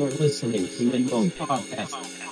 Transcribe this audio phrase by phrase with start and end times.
[0.00, 2.29] You're listening to the own podcast.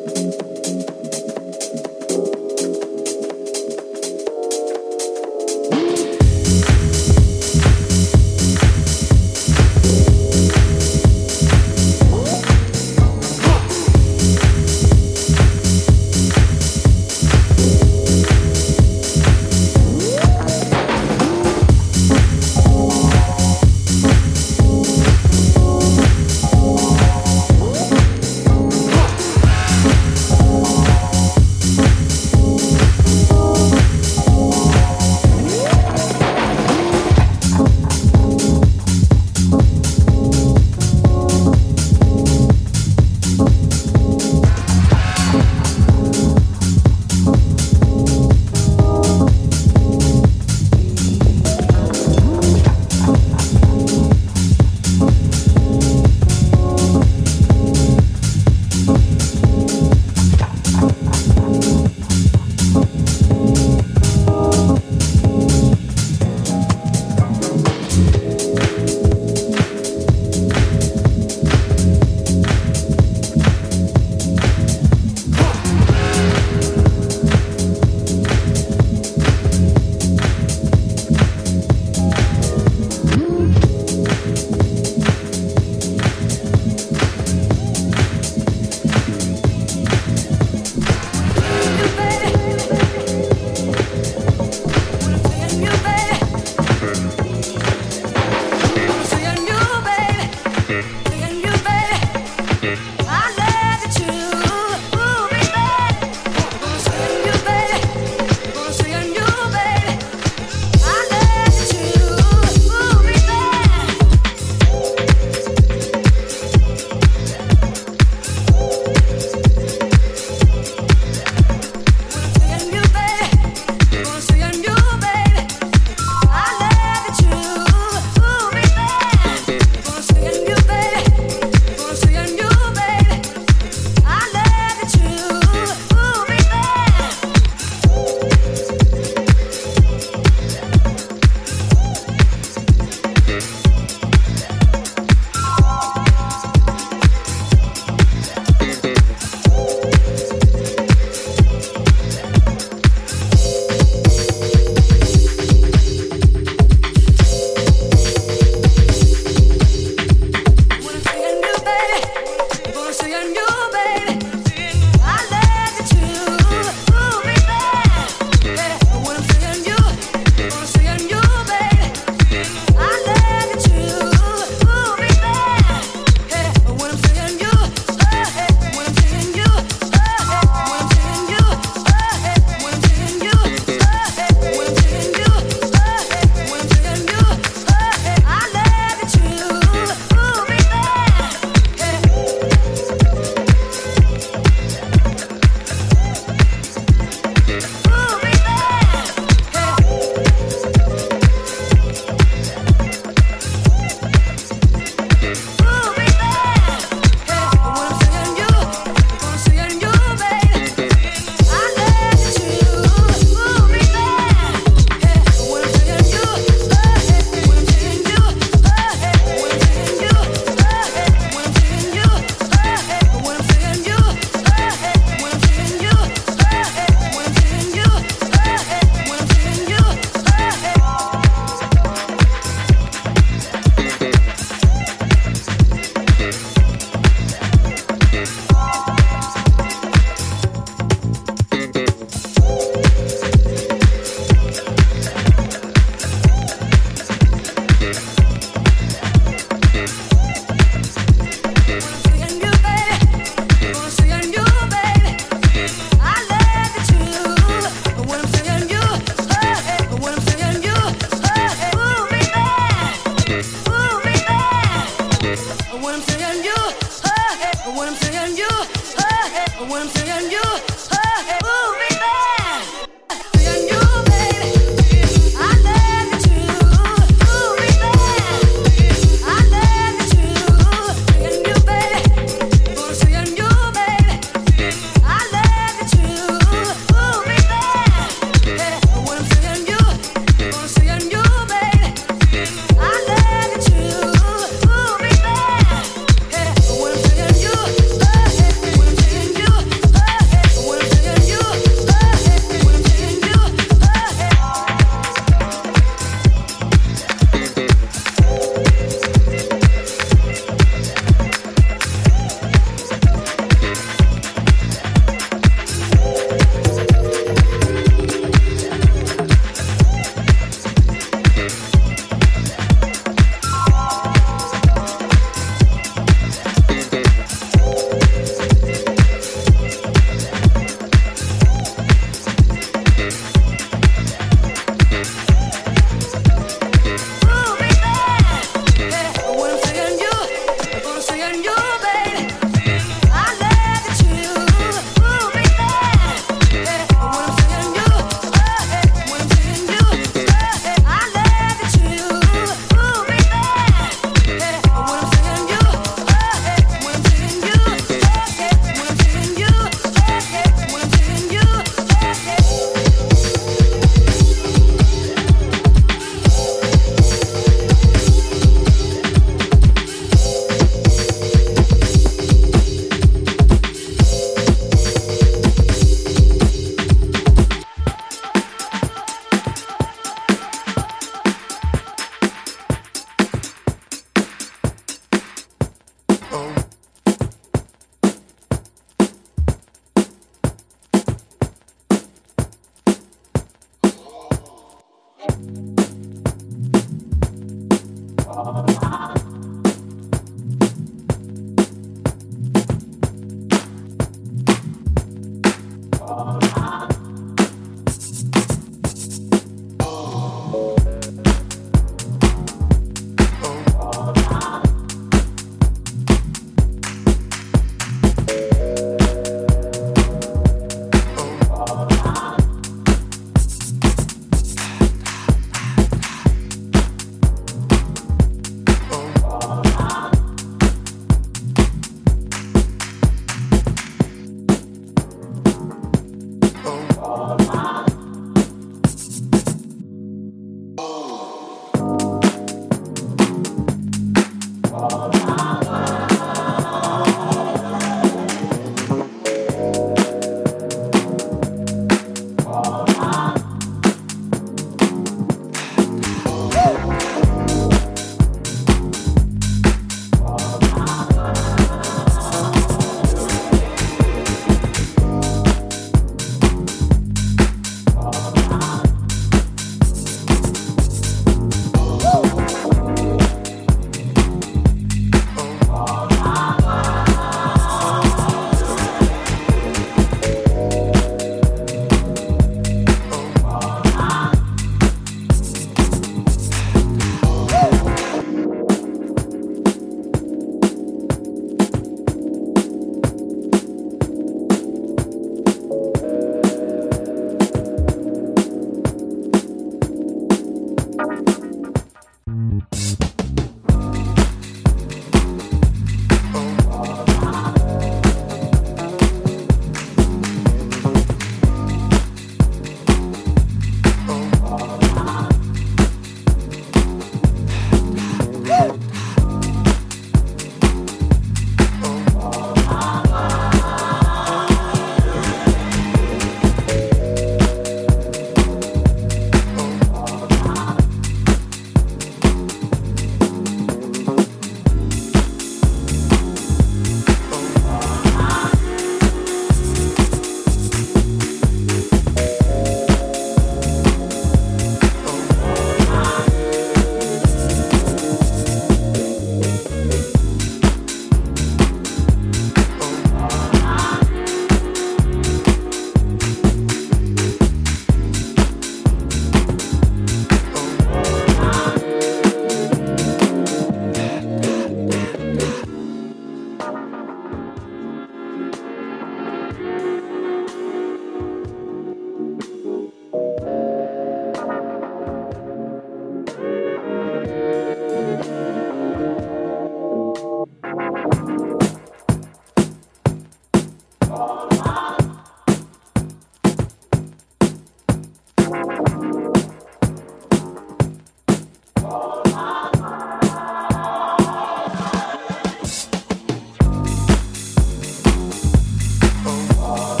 [599.73, 600.00] Oh.